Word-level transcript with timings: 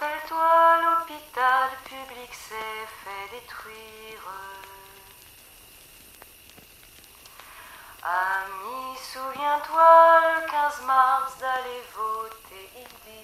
rappelle-toi, 0.00 0.80
l'hôpital 0.82 1.68
public 1.84 2.32
s'est 2.32 2.86
fait 3.04 3.36
détruire. 3.36 4.24
Ami, 8.02 8.96
souviens-toi, 9.12 10.20
le 10.22 10.50
15 10.50 10.86
mars, 10.86 11.38
d'aller 11.38 11.82
voter, 11.94 12.70
dit. 13.04 13.20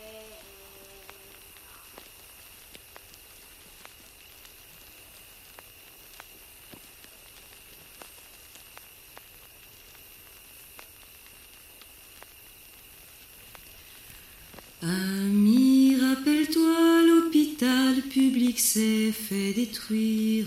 S'est 18.61 19.13
fait 19.13 19.53
détruire. 19.53 20.47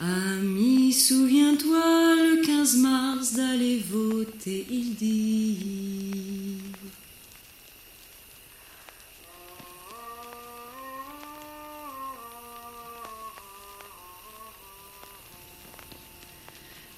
Ami, 0.00 0.92
souviens-toi, 0.92 2.16
le 2.16 2.42
15 2.44 2.76
mars, 2.76 3.34
d'aller 3.34 3.78
voter, 3.78 4.66
il 4.70 4.94
dit. 4.94 6.56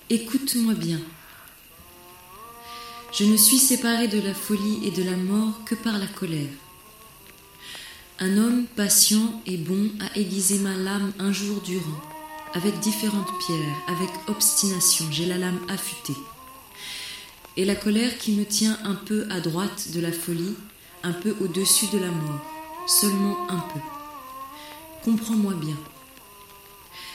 Écoute-moi 0.08 0.74
bien. 0.74 1.00
Je 3.12 3.24
ne 3.24 3.36
suis 3.36 3.58
séparé 3.58 4.08
de 4.08 4.20
la 4.20 4.34
folie 4.34 4.86
et 4.86 4.90
de 4.90 5.02
la 5.02 5.16
mort 5.16 5.64
que 5.64 5.74
par 5.74 5.98
la 5.98 6.06
colère. 6.06 6.50
Un 8.18 8.36
homme 8.36 8.66
patient 8.76 9.42
et 9.46 9.56
bon 9.56 9.90
a 10.00 10.16
aiguisé 10.18 10.58
ma 10.58 10.76
lame 10.76 11.12
un 11.18 11.32
jour 11.32 11.60
durant, 11.62 12.00
avec 12.54 12.78
différentes 12.80 13.30
pierres, 13.44 13.76
avec 13.88 14.08
obstination, 14.28 15.06
j'ai 15.10 15.26
la 15.26 15.38
lame 15.38 15.58
affûtée. 15.68 16.18
Et 17.56 17.64
la 17.64 17.74
colère 17.74 18.16
qui 18.18 18.32
me 18.32 18.44
tient 18.44 18.78
un 18.84 18.94
peu 18.94 19.26
à 19.30 19.40
droite 19.40 19.90
de 19.92 20.00
la 20.00 20.12
folie, 20.12 20.54
un 21.02 21.12
peu 21.12 21.34
au-dessus 21.40 21.86
de 21.92 21.98
la 21.98 22.10
mort, 22.10 22.40
seulement 22.86 23.50
un 23.50 23.58
peu. 23.58 23.80
Comprends-moi 25.04 25.54
bien. 25.54 25.76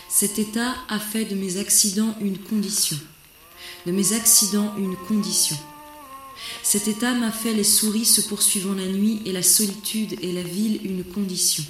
Cet 0.09 0.39
état 0.39 0.73
a 0.89 0.99
fait 0.99 1.25
de 1.25 1.35
mes 1.35 1.57
accidents 1.57 2.15
une 2.19 2.39
condition, 2.39 2.97
de 3.85 3.91
mes 3.91 4.13
accidents 4.13 4.73
une 4.77 4.95
condition. 4.95 5.57
Cet 6.63 6.87
état 6.87 7.13
m'a 7.13 7.31
fait 7.31 7.53
les 7.53 7.63
souris 7.63 8.05
se 8.05 8.21
poursuivant 8.21 8.73
la 8.73 8.87
nuit 8.87 9.21
et 9.25 9.31
la 9.31 9.43
solitude 9.43 10.17
et 10.21 10.31
la 10.31 10.43
ville 10.43 10.79
une 10.83 11.03
condition. 11.03 11.63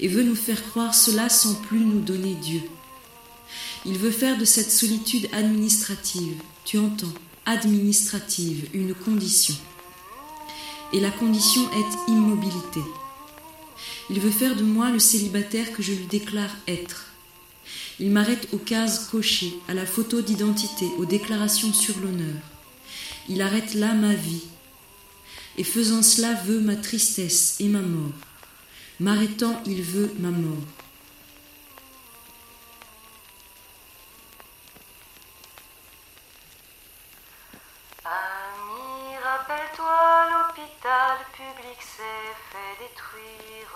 Et 0.00 0.08
veut 0.08 0.22
nous 0.22 0.36
faire 0.36 0.62
croire 0.70 0.94
cela 0.94 1.28
sans 1.28 1.54
plus 1.54 1.80
nous 1.80 2.00
donner 2.00 2.34
Dieu. 2.34 2.62
Il 3.84 3.98
veut 3.98 4.10
faire 4.10 4.38
de 4.38 4.44
cette 4.44 4.70
solitude 4.70 5.28
administrative, 5.32 6.34
tu 6.64 6.78
entends, 6.78 7.12
administrative, 7.46 8.68
une 8.74 8.94
condition. 8.94 9.54
Et 10.92 11.00
la 11.00 11.10
condition 11.10 11.62
est 11.72 12.10
immobilité. 12.10 12.80
Il 14.10 14.20
veut 14.20 14.30
faire 14.30 14.56
de 14.56 14.62
moi 14.62 14.90
le 14.90 14.98
célibataire 14.98 15.72
que 15.72 15.82
je 15.82 15.92
lui 15.92 16.06
déclare 16.06 16.54
être. 16.66 17.06
Il 18.00 18.10
m'arrête 18.10 18.48
aux 18.52 18.58
cases 18.58 19.08
cochées, 19.10 19.54
à 19.68 19.74
la 19.74 19.84
photo 19.84 20.22
d'identité, 20.22 20.86
aux 20.98 21.04
déclarations 21.04 21.72
sur 21.72 21.98
l'honneur. 21.98 22.36
Il 23.30 23.42
arrête 23.42 23.74
là 23.74 23.92
ma 23.92 24.14
vie, 24.14 24.44
et 25.58 25.64
faisant 25.64 26.02
cela 26.02 26.34
veut 26.34 26.60
ma 26.60 26.76
tristesse 26.76 27.60
et 27.60 27.68
ma 27.68 27.80
mort. 27.80 28.12
M'arrêtant, 29.00 29.62
il 29.66 29.82
veut 29.82 30.12
ma 30.18 30.30
mort. 30.30 30.64
Ami, 38.04 39.16
rappelle-toi, 39.22 40.28
l'hôpital 40.32 41.18
public 41.32 41.80
s'est 41.80 42.34
fait 42.50 42.74
détruire. 42.82 43.72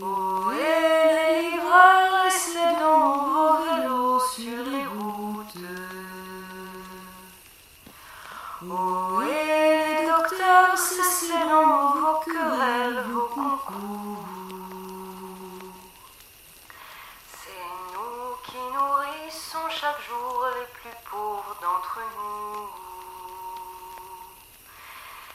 Oh, 0.00 0.50
et 0.50 1.14
les 1.14 1.50
livreurs, 1.50 2.24
laissez 2.24 2.68
donc 2.80 3.28
vos 3.28 3.54
vélos 3.62 4.20
sur 4.34 4.64
les 4.72 4.86
routes. 4.86 5.68
Oh, 8.68 9.22
et 9.22 10.00
les 10.00 10.06
docteurs, 10.08 10.76
cessez 10.76 11.44
donc 11.48 11.96
vos 12.00 12.18
querelles, 12.24 13.04
vos 13.08 13.28
concours. 13.28 14.21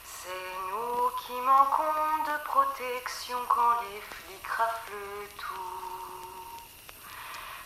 C'est 0.04 0.56
nous 0.70 1.10
qui 1.22 1.34
manquons 1.42 2.24
de 2.26 2.44
protection 2.44 3.38
quand 3.48 3.82
les 3.82 4.02
flics 4.02 4.48
raflent 4.48 5.30
tout. 5.38 5.78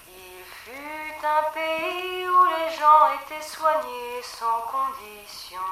Il 0.07 0.43
fut 0.43 1.25
un 1.25 1.43
pays 1.51 2.27
où 2.27 2.43
les 2.45 2.69
gens 2.77 3.03
étaient 3.21 3.47
soignés 3.47 4.21
sans 4.21 4.61
condition. 4.61 5.69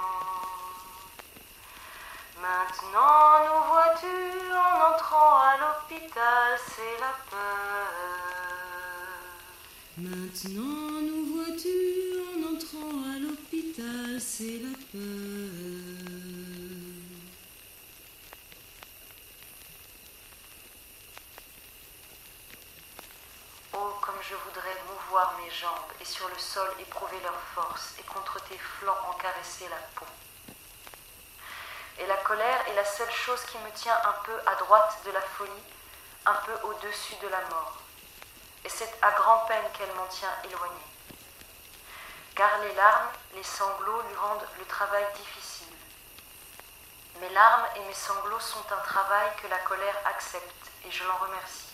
Maintenant, 2.41 3.43
nous 3.45 3.63
vois-tu, 3.67 4.53
en 4.53 4.93
entrant 4.93 5.37
à 5.39 5.57
l'hôpital, 5.57 6.57
c'est 6.67 6.99
la 6.99 7.13
peur. 7.29 8.09
Maintenant 10.01 11.01
nous 11.01 11.25
vois-tu 11.35 11.77
en 12.31 12.55
entrant 12.55 12.99
Oh, 23.73 23.93
comme 24.01 24.15
je 24.21 24.35
voudrais 24.35 24.75
mouvoir 24.85 25.39
mes 25.39 25.49
jambes 25.51 25.71
et 26.01 26.05
sur 26.05 26.27
le 26.27 26.37
sol 26.37 26.67
éprouver 26.81 27.15
leur 27.23 27.39
force 27.55 27.93
et 27.99 28.03
contre 28.03 28.43
tes 28.49 28.57
flancs 28.57 28.97
en 29.09 29.13
caresser 29.13 29.69
la 29.69 29.77
peau. 29.95 30.05
Et 31.99 32.05
la 32.07 32.17
colère 32.17 32.67
est 32.67 32.75
la 32.75 32.85
seule 32.85 33.11
chose 33.11 33.43
qui 33.45 33.57
me 33.59 33.71
tient 33.75 33.97
un 34.03 34.15
peu 34.25 34.37
à 34.45 34.55
droite 34.55 34.97
de 35.05 35.11
la 35.11 35.21
folie, 35.21 35.51
un 36.25 36.35
peu 36.45 36.67
au-dessus 36.67 37.15
de 37.21 37.29
la 37.29 37.41
mort. 37.49 37.77
Et 38.65 38.69
c'est 38.69 38.93
à 39.01 39.11
grand-peine 39.11 39.71
qu'elle 39.77 39.93
m'en 39.95 40.07
tient 40.07 40.35
éloignée. 40.43 40.98
Car 42.39 42.61
les 42.61 42.73
larmes, 42.73 43.09
les 43.35 43.43
sanglots 43.43 44.01
lui 44.07 44.15
rendent 44.15 44.47
le 44.59 44.65
travail 44.65 45.03
difficile. 45.13 45.75
Mes 47.19 47.27
larmes 47.31 47.65
et 47.75 47.85
mes 47.85 47.93
sanglots 47.93 48.39
sont 48.39 48.63
un 48.71 48.81
travail 48.81 49.27
que 49.43 49.49
la 49.49 49.57
colère 49.57 49.97
accepte, 50.05 50.71
et 50.85 50.89
je 50.89 51.03
l'en 51.03 51.17
remercie. 51.17 51.73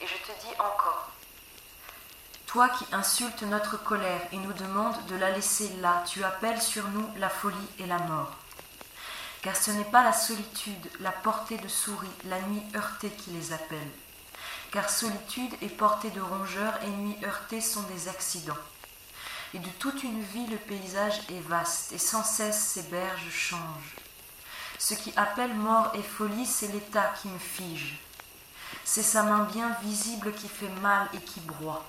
Et 0.00 0.06
je 0.06 0.14
te 0.14 0.46
dis 0.46 0.60
encore, 0.60 1.08
toi 2.46 2.68
qui 2.68 2.86
insultes 2.92 3.42
notre 3.42 3.82
colère 3.82 4.20
et 4.30 4.36
nous 4.36 4.52
demandes 4.52 5.06
de 5.06 5.16
la 5.16 5.32
laisser 5.32 5.70
là, 5.80 6.04
tu 6.06 6.22
appelles 6.22 6.62
sur 6.62 6.86
nous 6.90 7.10
la 7.16 7.28
folie 7.28 7.70
et 7.80 7.86
la 7.86 7.98
mort. 7.98 8.30
Car 9.42 9.56
ce 9.56 9.72
n'est 9.72 9.90
pas 9.90 10.04
la 10.04 10.12
solitude, 10.12 10.88
la 11.00 11.10
portée 11.10 11.58
de 11.58 11.66
souris, 11.66 12.16
la 12.26 12.40
nuit 12.42 12.62
heurtée 12.76 13.10
qui 13.10 13.30
les 13.30 13.52
appelle. 13.52 13.90
Car 14.70 14.88
solitude 14.88 15.56
et 15.62 15.68
portée 15.68 16.10
de 16.10 16.20
rongeurs 16.20 16.80
et 16.84 16.90
nuit 16.90 17.18
heurtée 17.24 17.60
sont 17.60 17.82
des 17.82 18.08
accidents. 18.08 18.54
Et 19.54 19.58
de 19.58 19.68
toute 19.78 20.02
une 20.02 20.22
vie, 20.22 20.46
le 20.46 20.56
paysage 20.56 21.20
est 21.30 21.46
vaste, 21.46 21.92
et 21.92 21.98
sans 21.98 22.24
cesse 22.24 22.58
ses 22.58 22.82
berges 22.84 23.30
changent. 23.30 23.96
Ce 24.78 24.94
qui 24.94 25.12
appelle 25.16 25.54
mort 25.54 25.92
et 25.94 26.02
folie, 26.02 26.46
c'est 26.46 26.72
l'état 26.72 27.12
qui 27.20 27.28
me 27.28 27.38
fige. 27.38 27.98
C'est 28.84 29.02
sa 29.02 29.22
main 29.22 29.44
bien 29.44 29.76
visible 29.82 30.32
qui 30.32 30.48
fait 30.48 30.70
mal 30.80 31.08
et 31.12 31.20
qui 31.20 31.40
broie. 31.40 31.84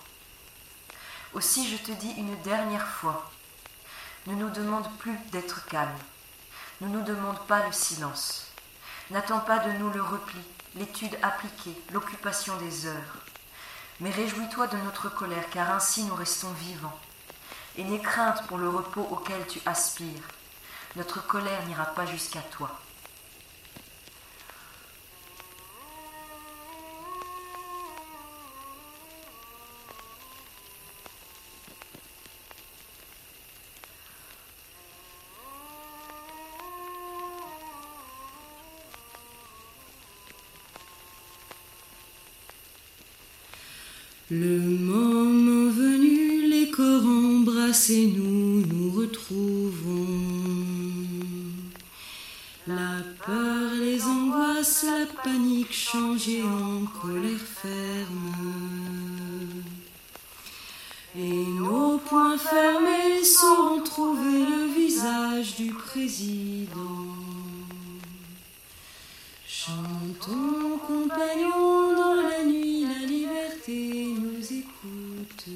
Aussi 1.34 1.68
je 1.68 1.78
te 1.78 1.92
dis 1.92 2.12
une 2.18 2.36
dernière 2.44 2.88
fois, 2.88 3.32
ne 4.28 4.36
nous 4.36 4.50
demande 4.52 4.88
plus 5.00 5.18
d'être 5.32 5.66
calme, 5.66 5.90
ne 6.82 6.88
nous 6.88 7.02
demande 7.02 7.40
pas 7.48 7.66
le 7.66 7.72
silence, 7.72 8.52
n'attends 9.10 9.40
pas 9.40 9.60
de 9.60 9.72
nous 9.80 9.90
le 9.90 10.02
repli, 10.04 10.40
l'étude 10.76 11.18
appliquée, 11.24 11.76
l'occupation 11.92 12.56
des 12.58 12.86
heures. 12.86 13.18
Mais 14.00 14.12
réjouis-toi 14.12 14.68
de 14.68 14.78
notre 14.78 15.10
colère, 15.10 15.50
car 15.50 15.72
ainsi 15.72 16.04
nous 16.04 16.16
restons 16.16 16.52
vivants. 16.52 17.00
Et 17.78 17.84
n'aie 17.84 18.00
crainte 18.00 18.46
pour 18.48 18.58
le 18.58 18.70
repos 18.70 19.08
auquel 19.12 19.46
tu 19.48 19.60
aspires. 19.66 20.28
Notre 20.96 21.26
colère 21.26 21.66
n'ira 21.66 21.86
pas 21.86 22.06
jusqu'à 22.06 22.42
toi. 22.52 22.70
Nous 48.54 48.66
nous 48.68 48.92
retrouvons. 48.92 50.16
La 52.68 53.02
peur, 53.26 53.72
les 53.80 54.02
angoisses, 54.04 54.86
la 54.86 55.06
panique 55.24 55.74
changée 55.74 56.44
en 56.44 56.86
colère 56.86 57.48
ferme. 57.62 58.34
Et 61.18 61.46
nos 61.60 61.98
poings 61.98 62.38
fermés 62.38 63.24
sauront 63.24 63.82
trouver 63.82 64.46
le 64.46 64.68
visage 64.80 65.56
du 65.56 65.72
président. 65.74 67.08
Chantons, 69.48 70.78
compagnons, 70.88 71.96
dans 71.96 72.16
la 72.22 72.44
nuit, 72.46 72.86
la 72.86 73.06
liberté 73.06 74.14
nous 74.16 74.46
écoute. 74.62 75.50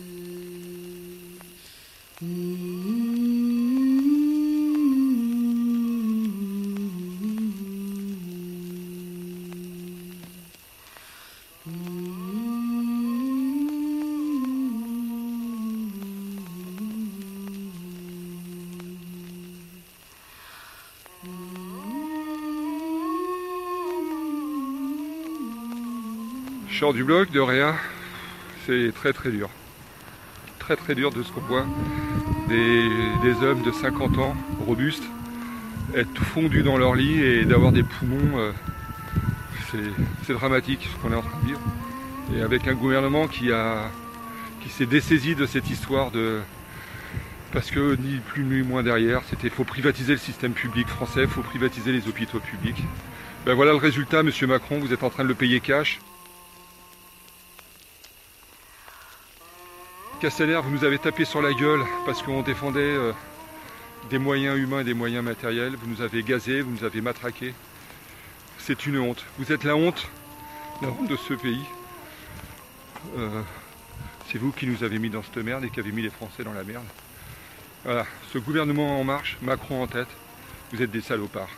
Je 26.77 26.81
sors 26.81 26.93
du 26.93 27.03
bloc 27.03 27.31
de 27.31 27.39
rien, 27.39 27.73
c'est 28.67 28.91
très 28.93 29.11
très 29.11 29.31
dur. 29.31 29.49
Très 30.59 30.75
très 30.75 30.93
dur 30.93 31.09
de 31.09 31.23
ce 31.23 31.31
qu'on 31.31 31.41
voit. 31.41 31.65
Des, 32.49 33.33
hommes 33.41 33.63
de 33.63 33.71
50 33.71 34.19
ans, 34.19 34.35
robustes, 34.63 35.01
être 35.95 36.23
fondus 36.23 36.61
dans 36.61 36.77
leur 36.77 36.93
lit 36.93 37.19
et 37.19 37.45
d'avoir 37.45 37.71
des 37.71 37.81
poumons, 37.81 38.37
euh, 38.37 38.51
c'est- 39.71 40.33
dramatique 40.33 40.87
ce 40.93 41.01
qu'on 41.01 41.11
est 41.13 41.15
en 41.15 41.23
train 41.23 41.39
de 41.39 41.47
vivre. 41.47 41.61
Et 42.35 42.41
avec 42.41 42.67
un 42.67 42.75
gouvernement 42.75 43.27
qui 43.27 43.49
qui 44.61 44.69
s'est 44.69 44.85
dessaisi 44.85 45.33
de 45.33 45.47
cette 45.47 45.71
histoire 45.71 46.11
de 46.11 46.41
parce 47.53 47.71
que 47.71 47.95
ni 47.95 48.17
plus 48.17 48.43
ni 48.43 48.61
moins 48.61 48.83
derrière, 48.83 49.23
c'était 49.31 49.49
faut 49.49 49.63
privatiser 49.63 50.11
le 50.11 50.19
système 50.19 50.53
public 50.53 50.87
français, 50.87 51.25
faut 51.25 51.41
privatiser 51.41 51.91
les 51.91 52.07
hôpitaux 52.07 52.39
publics. 52.39 52.83
Ben 53.47 53.55
voilà 53.55 53.71
le 53.71 53.79
résultat, 53.79 54.21
monsieur 54.21 54.45
Macron, 54.45 54.77
vous 54.77 54.93
êtes 54.93 55.01
en 55.01 55.09
train 55.09 55.23
de 55.23 55.29
le 55.29 55.33
payer 55.33 55.59
cash. 55.59 55.99
Casteller, 60.19 60.59
vous 60.63 60.71
nous 60.71 60.83
avez 60.83 60.97
tapé 60.97 61.25
sur 61.25 61.43
la 61.43 61.53
gueule 61.53 61.85
parce 62.07 62.23
qu'on 62.23 62.41
défendait 62.41 62.79
euh, 62.79 63.13
des 64.09 64.17
moyens 64.17 64.57
humains 64.57 64.79
et 64.79 64.83
des 64.83 64.95
moyens 64.95 65.23
matériels. 65.23 65.75
Vous 65.75 65.87
nous 65.87 66.01
avez 66.01 66.23
gazés, 66.23 66.61
vous 66.61 66.71
nous 66.71 66.83
avez 66.83 67.01
matraqués. 67.01 67.53
C'est 68.57 68.87
une 68.87 68.97
honte. 68.97 69.23
Vous 69.37 69.51
êtes 69.51 69.63
la 69.63 69.75
honte, 69.75 70.09
la 70.81 70.87
honte 70.87 71.07
de 71.07 71.15
ce 71.15 71.35
pays. 71.35 71.63
Euh, 73.15 73.41
c'est 74.31 74.39
vous 74.39 74.51
qui 74.51 74.65
nous 74.65 74.83
avez 74.83 74.97
mis 74.97 75.11
dans 75.11 75.21
cette 75.21 75.37
merde 75.37 75.65
et 75.65 75.69
qui 75.69 75.79
avez 75.79 75.91
mis 75.91 76.01
les 76.01 76.09
Français 76.09 76.43
dans 76.43 76.53
la 76.53 76.63
merde. 76.63 76.85
Voilà, 77.83 78.07
ce 78.33 78.39
gouvernement 78.39 78.99
en 78.99 79.03
marche, 79.03 79.37
Macron 79.43 79.83
en 79.83 79.87
tête, 79.87 80.09
vous 80.73 80.81
êtes 80.81 80.91
des 80.91 81.01
salopards. 81.01 81.51